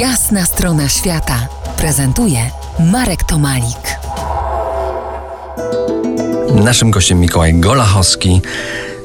[0.00, 2.38] Jasna strona świata prezentuje
[2.78, 3.98] Marek Tomalik.
[6.54, 8.40] Naszym gościem Mikołaj Golachowski,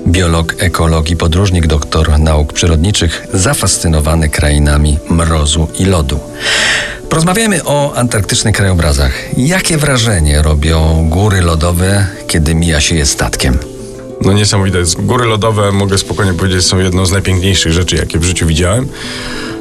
[0.07, 6.19] biolog, ekolog i podróżnik, doktor nauk przyrodniczych, zafascynowany krainami mrozu i lodu.
[7.09, 9.37] Porozmawiajmy o antarktycznych krajobrazach.
[9.37, 13.57] Jakie wrażenie robią góry lodowe, kiedy mija się je statkiem?
[14.25, 14.77] No niesamowite.
[14.99, 18.87] Góry lodowe, mogę spokojnie powiedzieć, są jedną z najpiękniejszych rzeczy, jakie w życiu widziałem.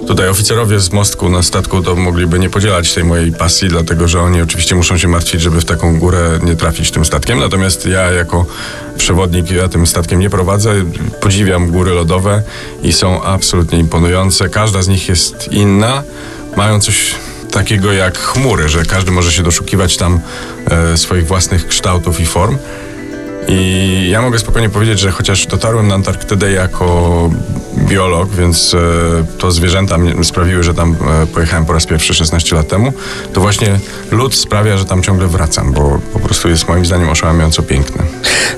[0.07, 4.21] Tutaj oficerowie z mostku na statku to mogliby nie podzielać tej mojej pasji, dlatego że
[4.21, 7.39] oni oczywiście muszą się martwić, żeby w taką górę nie trafić tym statkiem.
[7.39, 8.47] Natomiast ja jako
[8.97, 10.75] przewodnik, ja tym statkiem nie prowadzę,
[11.21, 12.43] podziwiam góry lodowe
[12.83, 14.49] i są absolutnie imponujące.
[14.49, 16.03] Każda z nich jest inna,
[16.57, 17.15] mają coś
[17.51, 20.21] takiego jak chmury, że każdy może się doszukiwać tam
[20.67, 22.59] e, swoich własnych kształtów i form.
[23.53, 27.31] I ja mogę spokojnie powiedzieć, że chociaż dotarłem na Antarktydę jako
[27.79, 28.79] biolog, więc e,
[29.39, 32.93] to zwierzęta sprawiły, że tam e, pojechałem po raz pierwszy 16 lat temu,
[33.33, 33.79] to właśnie
[34.11, 38.03] lód sprawia, że tam ciągle wracam, bo po prostu jest moim zdaniem oszałamiająco piękny.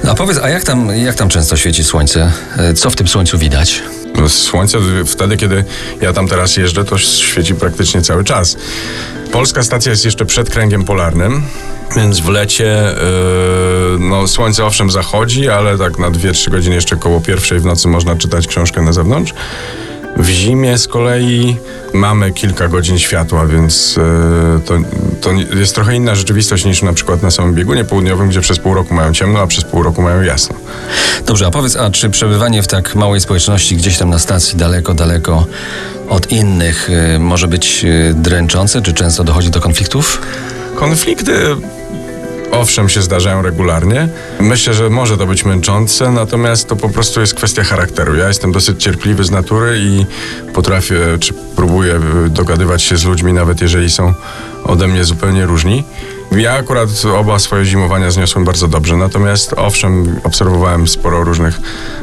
[0.04, 2.32] No a powiedz, a jak tam, jak tam często świeci słońce?
[2.56, 3.82] E, co w tym słońcu widać?
[4.16, 5.64] No, słońce wtedy, kiedy
[6.00, 8.56] ja tam teraz jeżdżę, to świeci praktycznie cały czas.
[9.32, 11.42] Polska stacja jest jeszcze przed kręgiem polarnym,
[11.96, 12.94] więc w lecie
[13.92, 17.88] yy, no, słońce owszem zachodzi, ale tak na 2-3 godziny jeszcze koło pierwszej w nocy
[17.88, 19.34] można czytać książkę na zewnątrz.
[20.16, 21.56] W zimie z kolei
[21.92, 24.74] mamy kilka godzin światła, więc yy, to,
[25.20, 28.74] to jest trochę inna rzeczywistość niż na przykład na samym biegunie południowym, gdzie przez pół
[28.74, 30.56] roku mają ciemno, a przez pół roku mają jasno.
[31.26, 34.94] Dobrze, a powiedz, a czy przebywanie w tak małej społeczności gdzieś tam na stacji daleko,
[34.94, 35.46] daleko
[36.08, 38.82] od innych yy, może być yy, dręczące?
[38.82, 40.20] Czy często dochodzi do konfliktów?
[40.76, 41.56] Konflikty
[42.62, 44.08] owszem się zdarzają regularnie.
[44.41, 48.16] Myślę, że może to być męczące, natomiast to po prostu jest kwestia charakteru.
[48.16, 50.06] Ja jestem dosyć cierpliwy z natury i
[50.55, 54.14] potrafię, czy próbuję dogadywać się z ludźmi, nawet jeżeli są
[54.64, 55.84] ode mnie zupełnie różni.
[56.33, 61.61] Ja akurat oba swoje zimowania zniosłem bardzo dobrze, natomiast owszem, obserwowałem sporo różnych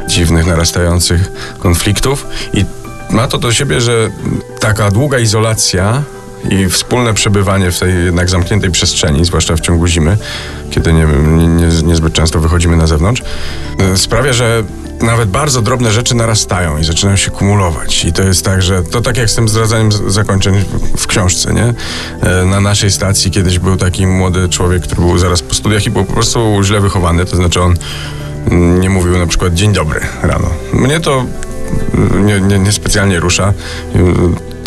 [0.08, 2.66] dziwnych, narastających konfliktów i
[3.10, 4.10] ma to do siebie, że
[4.60, 6.04] taka długa izolacja
[6.50, 10.18] i wspólne przebywanie w tej jednak zamkniętej przestrzeni, zwłaszcza w ciągu zimy,
[10.70, 11.06] kiedy nie,
[11.38, 13.24] nie, niezbyt często wychodzimy na zewnątrz,
[13.80, 14.64] e, sprawia, że
[15.02, 18.06] nawet bardzo drobne rzeczy narastają i zaczynają się kumulować.
[18.06, 20.64] I to jest tak, że to tak jak z tym zdradzaniem zakończeń
[20.98, 21.74] w książce, nie?
[22.22, 25.90] E, na naszej stacji kiedyś był taki młody człowiek, który był zaraz po studiach i
[25.90, 27.78] był po prostu źle wychowany, to znaczy on
[28.80, 30.50] nie mówił na przykład dzień dobry rano.
[30.74, 31.26] Mnie to
[32.26, 33.54] nie, nie, nie specjalnie rusza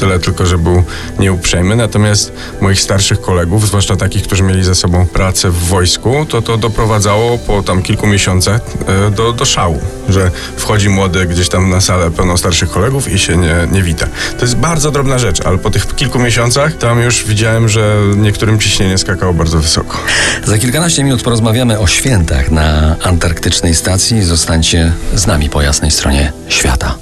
[0.02, 0.84] tyle tylko, że był
[1.18, 1.76] nieuprzejmy.
[1.76, 6.56] Natomiast moich starszych kolegów, zwłaszcza takich, którzy mieli ze sobą pracę w wojsku, to to
[6.56, 11.80] doprowadzało po tam kilku miesiącach e, do, do szału, że wchodzi młody gdzieś tam na
[11.80, 14.06] salę pełną starszych kolegów i się nie, nie wita.
[14.38, 18.58] To jest bardzo drobna rzecz, ale po tych kilku miesiącach tam już widziałem, że niektórym
[18.58, 19.98] ciśnienie skakało bardzo wysoko.
[20.44, 24.22] Za kilkanaście minut porozmawiamy o świętach na antarktycznej stacji.
[24.22, 27.01] Zostańcie z nami po jasnej stronie świata.